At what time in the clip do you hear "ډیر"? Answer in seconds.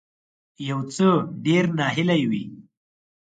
1.45-1.63